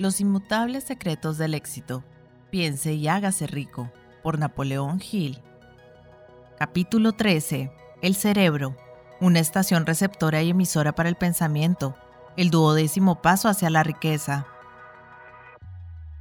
[0.00, 2.02] Los inmutables secretos del éxito.
[2.48, 3.92] Piense y hágase rico.
[4.22, 5.42] Por Napoleón Hill.
[6.58, 7.70] Capítulo 13.
[8.00, 8.74] El cerebro.
[9.20, 11.96] Una estación receptora y emisora para el pensamiento.
[12.38, 14.46] El duodécimo paso hacia la riqueza.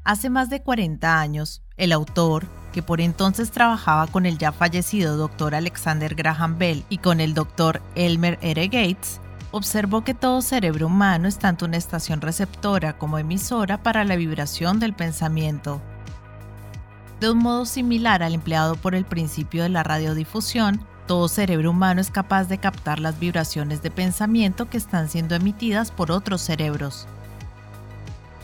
[0.03, 5.15] Hace más de 40 años, el autor, que por entonces trabajaba con el ya fallecido
[5.15, 5.55] Dr.
[5.55, 7.81] Alexander Graham Bell y con el Dr.
[7.95, 8.67] Elmer R.
[8.67, 9.21] Gates,
[9.51, 14.79] observó que todo cerebro humano es tanto una estación receptora como emisora para la vibración
[14.79, 15.81] del pensamiento.
[17.19, 21.99] De un modo similar al empleado por el principio de la radiodifusión, todo cerebro humano
[22.01, 27.07] es capaz de captar las vibraciones de pensamiento que están siendo emitidas por otros cerebros.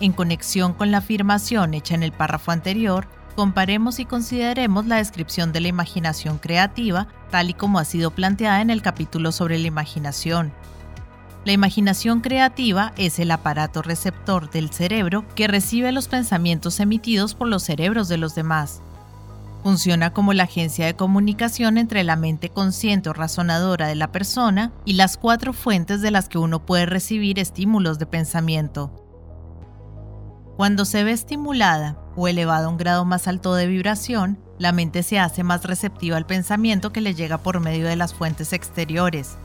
[0.02, 5.53] En conexión con la afirmación hecha en el párrafo anterior, comparemos y consideremos la descripción
[5.53, 9.67] de la imaginación creativa tal y como ha sido planteada en el capítulo sobre la
[9.67, 10.52] imaginación.
[11.45, 17.47] La imaginación creativa es el aparato receptor del cerebro que recibe los pensamientos emitidos por
[17.47, 18.81] los cerebros de los demás.
[19.61, 24.72] Funciona como la agencia de comunicación entre la mente consciente o razonadora de la persona
[24.86, 28.91] y las cuatro fuentes de las que uno puede recibir estímulos de pensamiento.
[30.58, 35.03] Cuando se ve estimulada o elevada a un grado más alto de vibración, la mente
[35.03, 39.38] se hace más receptiva al pensamiento que le llega por medio de las fuentes exteriores,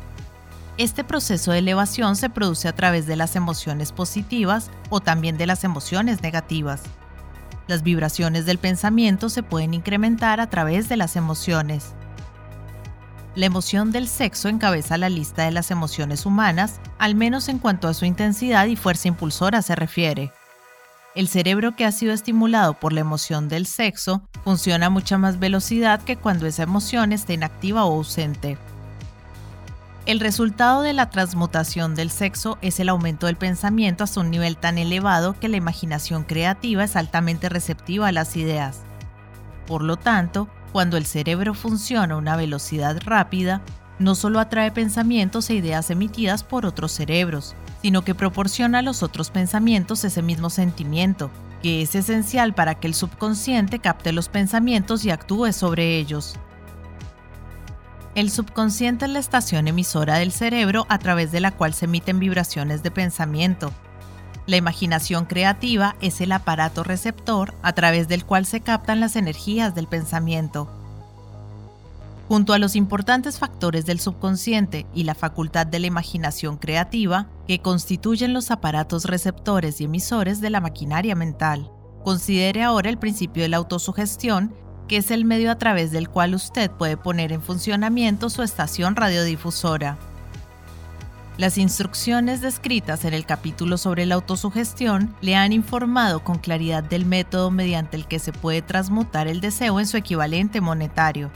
[0.76, 5.46] este proceso de elevación se produce a través de las emociones positivas o también de
[5.46, 6.82] las emociones negativas.
[7.66, 11.94] Las vibraciones del pensamiento se pueden incrementar a través de las emociones.
[13.36, 17.86] La emoción del sexo encabeza la lista de las emociones humanas, al menos en cuanto
[17.86, 20.32] a su intensidad y fuerza impulsora se refiere.
[21.14, 25.38] El cerebro que ha sido estimulado por la emoción del sexo funciona a mucha más
[25.38, 28.58] velocidad que cuando esa emoción está inactiva o ausente.
[30.10, 34.56] El resultado de la transmutación del sexo es el aumento del pensamiento hasta un nivel
[34.56, 38.80] tan elevado que la imaginación creativa es altamente receptiva a las ideas.
[39.68, 43.62] Por lo tanto, cuando el cerebro funciona a una velocidad rápida,
[44.00, 49.04] no solo atrae pensamientos e ideas emitidas por otros cerebros, sino que proporciona a los
[49.04, 51.30] otros pensamientos ese mismo sentimiento,
[51.62, 56.36] que es esencial para que el subconsciente capte los pensamientos y actúe sobre ellos.
[58.20, 62.18] El subconsciente es la estación emisora del cerebro a través de la cual se emiten
[62.18, 63.72] vibraciones de pensamiento.
[64.46, 69.74] La imaginación creativa es el aparato receptor a través del cual se captan las energías
[69.74, 70.70] del pensamiento.
[72.28, 77.62] Junto a los importantes factores del subconsciente y la facultad de la imaginación creativa, que
[77.62, 81.70] constituyen los aparatos receptores y emisores de la maquinaria mental,
[82.04, 84.54] considere ahora el principio de la autosugestión
[84.90, 88.96] que es el medio a través del cual usted puede poner en funcionamiento su estación
[88.96, 89.96] radiodifusora.
[91.38, 97.06] Las instrucciones descritas en el capítulo sobre la autosugestión le han informado con claridad del
[97.06, 101.30] método mediante el que se puede transmutar el deseo en su equivalente monetario.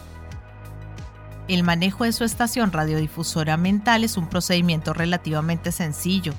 [1.46, 6.34] El manejo de su estación radiodifusora mental es un procedimiento relativamente sencillo.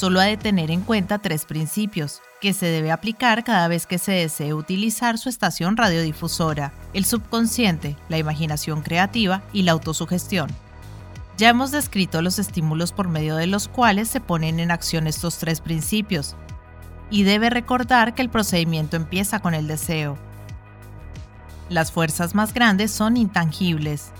[0.00, 3.98] Solo ha de tener en cuenta tres principios, que se debe aplicar cada vez que
[3.98, 10.48] se desee utilizar su estación radiodifusora, el subconsciente, la imaginación creativa y la autosugestión.
[11.36, 15.36] Ya hemos descrito los estímulos por medio de los cuales se ponen en acción estos
[15.36, 16.34] tres principios,
[17.10, 20.16] y debe recordar que el procedimiento empieza con el deseo.
[21.68, 24.12] Las fuerzas más grandes son intangibles.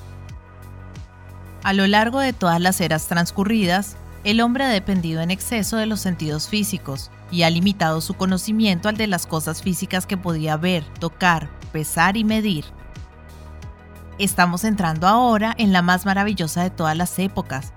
[1.62, 5.86] A lo largo de todas las eras transcurridas, el hombre ha dependido en exceso de
[5.86, 10.56] los sentidos físicos, y ha limitado su conocimiento al de las cosas físicas que podía
[10.56, 12.64] ver, tocar, pesar y medir.
[14.18, 17.72] Estamos entrando ahora en la más maravillosa de todas las épocas,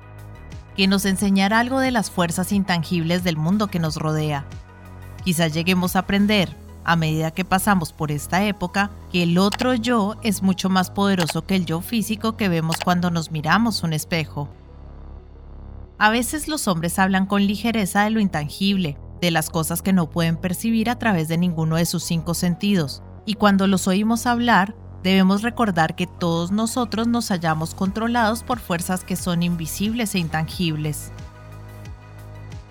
[0.76, 4.46] que nos enseñará algo de las fuerzas intangibles del mundo que nos rodea.
[5.24, 10.16] Quizás lleguemos a aprender, a medida que pasamos por esta época, que el otro yo
[10.24, 14.50] es mucho más poderoso que el yo físico que vemos cuando nos miramos un espejo.
[15.98, 20.10] A veces los hombres hablan con ligereza de lo intangible, de las cosas que no
[20.10, 23.04] pueden percibir a través de ninguno de sus cinco sentidos.
[23.26, 29.04] Y cuando los oímos hablar, debemos recordar que todos nosotros nos hallamos controlados por fuerzas
[29.04, 31.12] que son invisibles e intangibles.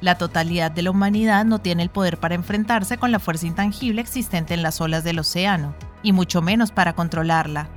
[0.01, 4.01] La totalidad de la humanidad no tiene el poder para enfrentarse con la fuerza intangible
[4.01, 7.69] existente en las olas del océano, y mucho menos para controlarla.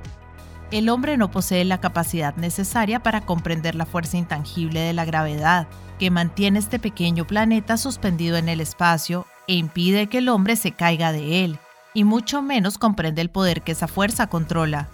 [0.72, 5.68] El hombre no posee la capacidad necesaria para comprender la fuerza intangible de la gravedad,
[5.98, 10.72] que mantiene este pequeño planeta suspendido en el espacio e impide que el hombre se
[10.72, 11.58] caiga de él,
[11.94, 14.88] y mucho menos comprende el poder que esa fuerza controla.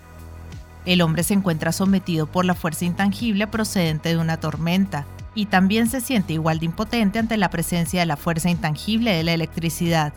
[0.84, 5.88] El hombre se encuentra sometido por la fuerza intangible procedente de una tormenta, y también
[5.88, 10.12] se siente igual de impotente ante la presencia de la fuerza intangible de la electricidad.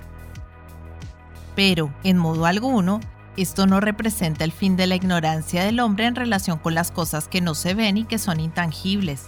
[1.55, 2.99] Pero, en modo alguno,
[3.37, 7.27] esto no representa el fin de la ignorancia del hombre en relación con las cosas
[7.27, 9.23] que no se ven y que son intangibles.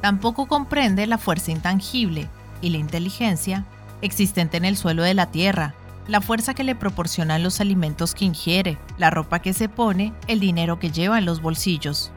[0.00, 2.28] Tampoco comprende la fuerza intangible
[2.60, 3.64] y la inteligencia
[4.00, 5.74] existente en el suelo de la Tierra,
[6.08, 10.40] la fuerza que le proporcionan los alimentos que ingiere, la ropa que se pone, el
[10.40, 12.10] dinero que lleva en los bolsillos.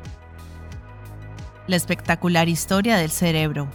[1.68, 3.68] La espectacular historia del cerebro.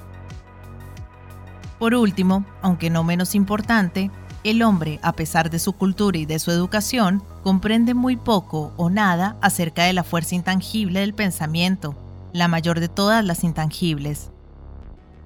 [1.79, 4.11] Por último, aunque no menos importante,
[4.45, 8.89] el hombre, a pesar de su cultura y de su educación, comprende muy poco o
[8.89, 11.95] nada acerca de la fuerza intangible del pensamiento,
[12.33, 14.31] la mayor de todas las intangibles.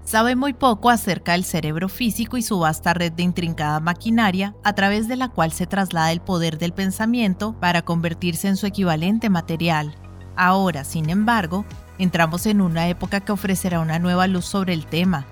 [0.04, 4.74] Sabe muy poco acerca del cerebro físico y su vasta red de intrincada maquinaria a
[4.74, 9.30] través de la cual se traslada el poder del pensamiento para convertirse en su equivalente
[9.30, 9.94] material.
[10.36, 11.64] Ahora, sin embargo,
[11.98, 15.24] entramos en una época que ofrecerá una nueva luz sobre el tema,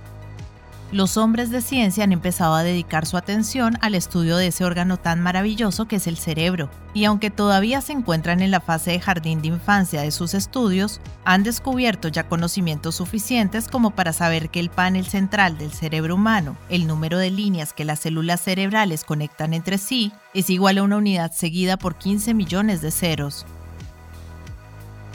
[0.92, 4.98] los hombres de ciencia han empezado a dedicar su atención al estudio de ese órgano
[4.98, 9.00] tan maravilloso que es el cerebro, y aunque todavía se encuentran en la fase de
[9.00, 14.60] jardín de infancia de sus estudios, han descubierto ya conocimientos suficientes como para saber que
[14.60, 19.54] el panel central del cerebro humano, el número de líneas que las células cerebrales conectan
[19.54, 23.46] entre sí, es igual a una unidad seguida por 15 millones de ceros.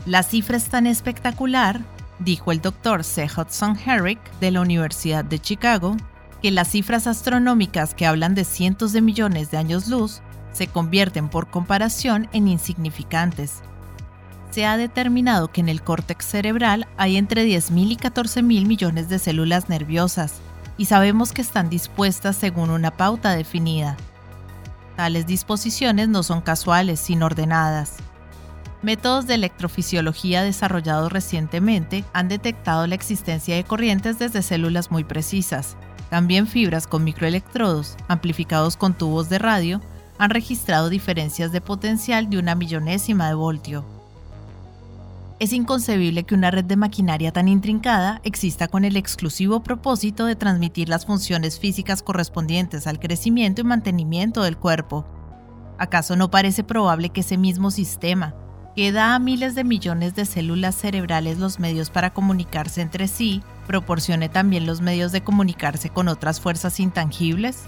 [0.07, 1.81] La cifra es tan espectacular
[2.19, 3.25] dijo el doctor C.
[3.25, 5.95] Hudson Herrick de la Universidad de Chicago,
[6.41, 10.21] que las cifras astronómicas que hablan de cientos de millones de años luz
[10.53, 13.61] se convierten por comparación en insignificantes.
[14.51, 19.19] Se ha determinado que en el córtex cerebral hay entre 10.000 y 14.000 millones de
[19.19, 20.35] células nerviosas,
[20.77, 23.97] y sabemos que están dispuestas según una pauta definida.
[24.95, 27.97] Tales disposiciones no son casuales, sino ordenadas.
[28.83, 35.75] Métodos de electrofisiología desarrollados recientemente han detectado la existencia de corrientes desde células muy precisas.
[36.12, 39.81] También fibras con microelectrodos, amplificados con tubos de radio,
[40.19, 43.83] han registrado diferencias de potencial de una millonésima de voltio.
[45.39, 50.35] Es inconcebible que una red de maquinaria tan intrincada exista con el exclusivo propósito de
[50.35, 55.06] transmitir las funciones físicas correspondientes al crecimiento y mantenimiento del cuerpo.
[55.77, 58.33] ¿Acaso no parece probable que ese mismo sistema,
[58.77, 63.41] que da a miles de millones de células cerebrales los medios para comunicarse entre sí,
[63.65, 67.63] proporcione también los medios de comunicarse con otras fuerzas intangibles?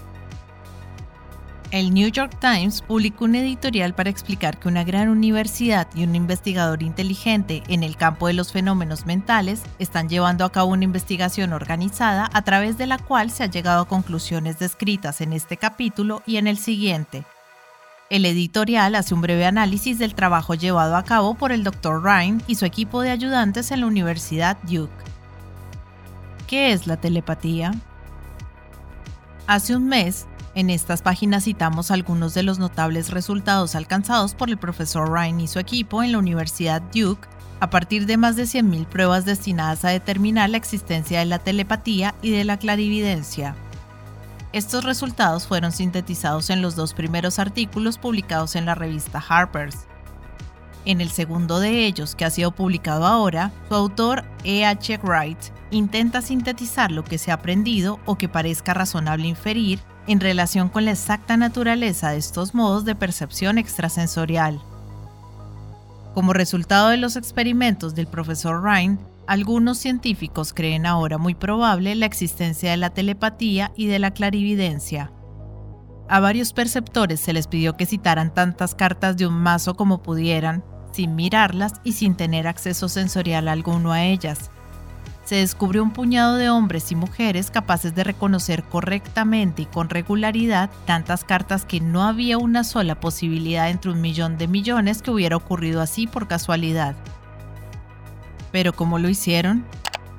[1.72, 6.14] El New York Times publicó un editorial para explicar que una gran universidad y un
[6.14, 11.52] investigador inteligente en el campo de los fenómenos mentales están llevando a cabo una investigación
[11.52, 16.22] organizada a través de la cual se ha llegado a conclusiones descritas en este capítulo
[16.24, 17.24] y en el siguiente,
[18.10, 22.02] el editorial hace un breve análisis del trabajo llevado a cabo por el Dr.
[22.02, 24.92] Ryan y su equipo de ayudantes en la Universidad Duke.
[26.48, 27.72] ¿Qué es la telepatía?
[29.46, 30.26] Hace un mes,
[30.56, 35.46] en estas páginas citamos algunos de los notables resultados alcanzados por el profesor Ryan y
[35.46, 37.28] su equipo en la Universidad Duke
[37.60, 42.16] a partir de más de 100.000 pruebas destinadas a determinar la existencia de la telepatía
[42.22, 43.54] y de la clarividencia.
[44.52, 49.86] Estos resultados fueron sintetizados en los dos primeros artículos publicados en la revista Harper's.
[50.84, 54.64] En el segundo de ellos, que ha sido publicado ahora, su autor E.
[54.64, 54.98] H.
[55.04, 55.38] Wright
[55.70, 60.84] intenta sintetizar lo que se ha aprendido o que parezca razonable inferir en relación con
[60.84, 64.60] la exacta naturaleza de estos modos de percepción extrasensorial.
[66.14, 68.98] Como resultado de los experimentos del profesor Ryan,
[69.30, 75.12] algunos científicos creen ahora muy probable la existencia de la telepatía y de la clarividencia.
[76.08, 80.64] A varios perceptores se les pidió que citaran tantas cartas de un mazo como pudieran,
[80.92, 84.50] sin mirarlas y sin tener acceso sensorial alguno a ellas.
[85.24, 90.70] Se descubrió un puñado de hombres y mujeres capaces de reconocer correctamente y con regularidad
[90.86, 95.36] tantas cartas que no había una sola posibilidad entre un millón de millones que hubiera
[95.36, 96.96] ocurrido así por casualidad.
[98.52, 99.64] Pero ¿cómo lo hicieron?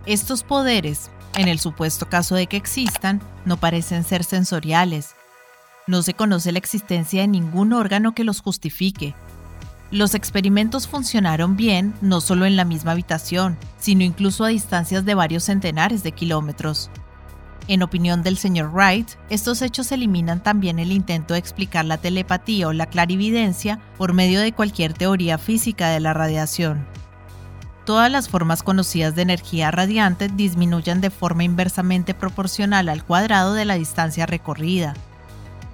[0.05, 5.15] Estos poderes, en el supuesto caso de que existan, no parecen ser sensoriales.
[5.87, 9.15] No se conoce la existencia de ningún órgano que los justifique.
[9.91, 15.15] Los experimentos funcionaron bien no solo en la misma habitación, sino incluso a distancias de
[15.15, 16.89] varios centenares de kilómetros.
[17.67, 22.69] En opinión del señor Wright, estos hechos eliminan también el intento de explicar la telepatía
[22.69, 26.87] o la clarividencia por medio de cualquier teoría física de la radiación
[27.85, 33.65] todas las formas conocidas de energía radiante disminuyen de forma inversamente proporcional al cuadrado de
[33.65, 34.93] la distancia recorrida.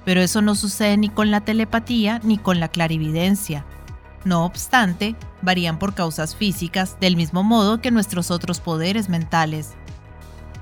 [0.06, 3.66] Pero eso no sucede ni con la telepatía ni con la clarividencia.
[4.26, 9.74] No obstante, varían por causas físicas del mismo modo que nuestros otros poderes mentales.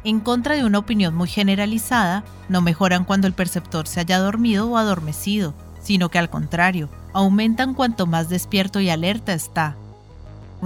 [0.03, 4.69] En contra de una opinión muy generalizada, no mejoran cuando el perceptor se haya dormido
[4.69, 9.77] o adormecido, sino que al contrario, aumentan cuanto más despierto y alerta está.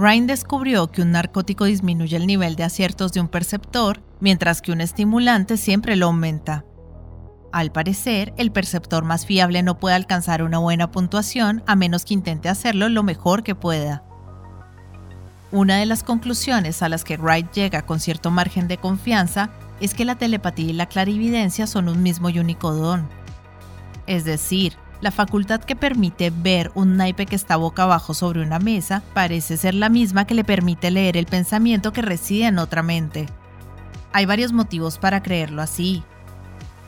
[0.00, 4.72] Ryan descubrió que un narcótico disminuye el nivel de aciertos de un perceptor, mientras que
[4.72, 6.64] un estimulante siempre lo aumenta.
[7.52, 12.14] Al parecer, el perceptor más fiable no puede alcanzar una buena puntuación a menos que
[12.14, 14.02] intente hacerlo lo mejor que pueda.
[15.52, 19.50] Una de las conclusiones a las que Wright llega con cierto margen de confianza
[19.82, 23.06] es que la telepatía y la clarividencia son un mismo y único don.
[24.06, 28.58] Es decir, la facultad que permite ver un naipe que está boca abajo sobre una
[28.58, 32.82] mesa parece ser la misma que le permite leer el pensamiento que reside en otra
[32.82, 33.26] mente.
[34.12, 36.02] Hay varios motivos para creerlo así.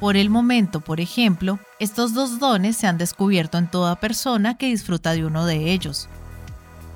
[0.01, 4.67] Por el momento, por ejemplo, estos dos dones se han descubierto en toda persona que
[4.67, 6.09] disfruta de uno de ellos.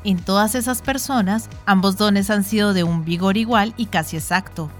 [0.04, 4.70] En todas esas personas, ambos dones han sido de un vigor igual y casi exacto.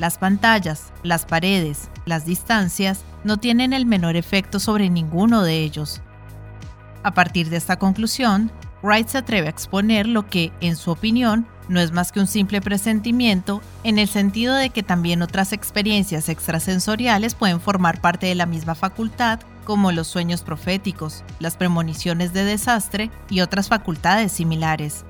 [0.00, 6.00] Las pantallas, las paredes, las distancias no tienen el menor efecto sobre ninguno de ellos.
[7.02, 8.50] A partir de esta conclusión,
[8.82, 12.28] Wright se atreve a exponer lo que, en su opinión, no es más que un
[12.28, 18.34] simple presentimiento, en el sentido de que también otras experiencias extrasensoriales pueden formar parte de
[18.34, 25.04] la misma facultad como los sueños proféticos, las premoniciones de desastre y otras facultades similares.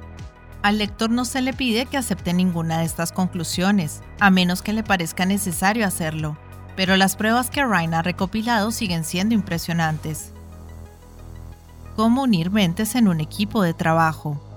[0.62, 4.75] Al lector no se le pide que acepte ninguna de estas conclusiones, a menos que
[4.75, 6.37] le parezca necesario hacerlo,
[6.76, 10.33] pero las pruebas que Ryan ha recopilado siguen siendo impresionantes.
[11.97, 14.50] ¿Cómo unir mentes en un equipo de trabajo?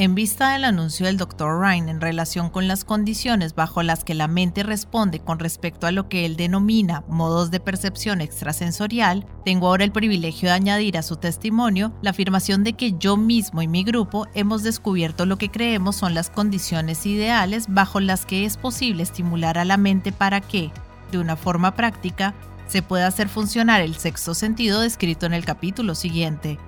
[0.00, 1.60] En vista del anuncio del Dr.
[1.60, 5.92] Ryan en relación con las condiciones bajo las que la mente responde con respecto a
[5.92, 11.02] lo que él denomina modos de percepción extrasensorial, tengo ahora el privilegio de añadir a
[11.02, 15.50] su testimonio la afirmación de que yo mismo y mi grupo hemos descubierto lo que
[15.50, 20.40] creemos son las condiciones ideales bajo las que es posible estimular a la mente para
[20.40, 20.70] que,
[21.12, 22.32] de una forma práctica,
[22.68, 26.58] se pueda hacer funcionar el sexto sentido descrito en el capítulo siguiente.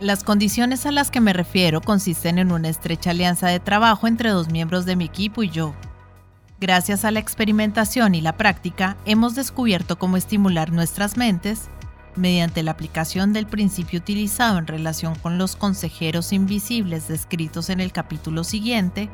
[0.00, 4.30] Las condiciones a las que me refiero consisten en una estrecha alianza de trabajo entre
[4.30, 5.72] dos miembros de mi equipo y yo.
[6.60, 11.68] Gracias a la experimentación y la práctica, hemos descubierto cómo estimular nuestras mentes
[12.16, 17.92] mediante la aplicación del principio utilizado en relación con los consejeros invisibles descritos en el
[17.92, 19.10] capítulo siguiente,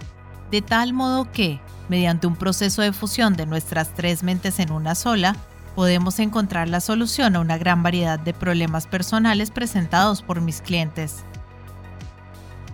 [0.51, 4.95] de tal modo que, mediante un proceso de fusión de nuestras tres mentes en una
[4.95, 5.37] sola,
[5.75, 11.25] podemos encontrar la solución a una gran variedad de problemas personales presentados por mis clientes.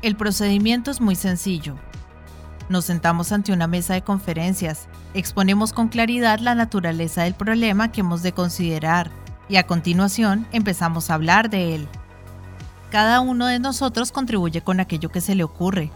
[0.03, 1.77] El procedimiento es muy sencillo.
[2.69, 8.01] Nos sentamos ante una mesa de conferencias, exponemos con claridad la naturaleza del problema que
[8.01, 9.11] hemos de considerar
[9.49, 11.89] y a continuación empezamos a hablar de él.
[12.91, 15.91] Cada uno de nosotros contribuye con aquello que se le ocurre,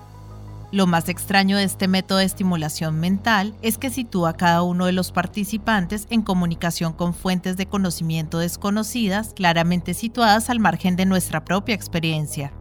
[0.72, 4.86] lo más extraño de este método de estimulación mental es que sitúa a cada uno
[4.86, 11.06] de los participantes en comunicación con fuentes de conocimiento desconocidas, claramente situadas al margen de
[11.06, 12.52] nuestra propia experiencia.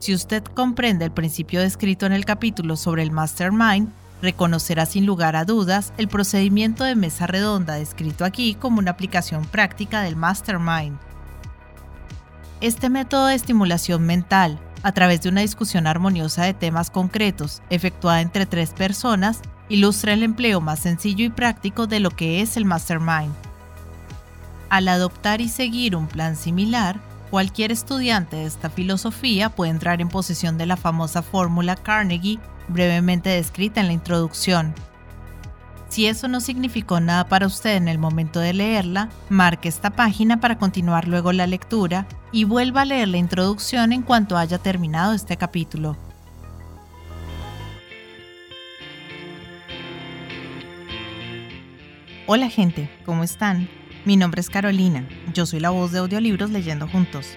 [0.00, 3.90] Si usted comprende el principio descrito en el capítulo sobre el mastermind,
[4.20, 9.46] reconocerá sin lugar a dudas el procedimiento de mesa redonda descrito aquí como una aplicación
[9.46, 10.98] práctica del mastermind.
[12.60, 18.20] Este método de estimulación mental a través de una discusión armoniosa de temas concretos efectuada
[18.20, 22.64] entre tres personas, ilustra el empleo más sencillo y práctico de lo que es el
[22.64, 23.32] mastermind.
[24.68, 30.08] Al adoptar y seguir un plan similar, cualquier estudiante de esta filosofía puede entrar en
[30.08, 34.74] posesión de la famosa fórmula Carnegie brevemente descrita en la introducción,
[35.90, 40.40] si eso no significó nada para usted en el momento de leerla, marque esta página
[40.40, 45.14] para continuar luego la lectura y vuelva a leer la introducción en cuanto haya terminado
[45.14, 45.96] este capítulo.
[52.26, 53.68] Hola gente, ¿cómo están?
[54.04, 57.36] Mi nombre es Carolina, yo soy la voz de audiolibros leyendo juntos.